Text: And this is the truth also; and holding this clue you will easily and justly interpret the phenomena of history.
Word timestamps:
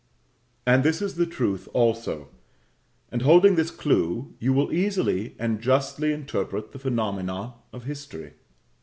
And 0.65 0.83
this 0.83 0.99
is 0.99 1.13
the 1.13 1.27
truth 1.27 1.67
also; 1.75 2.29
and 3.11 3.21
holding 3.21 3.53
this 3.53 3.69
clue 3.69 4.33
you 4.39 4.51
will 4.51 4.73
easily 4.73 5.35
and 5.37 5.61
justly 5.61 6.11
interpret 6.11 6.71
the 6.71 6.79
phenomena 6.79 7.53
of 7.71 7.83
history. 7.83 8.33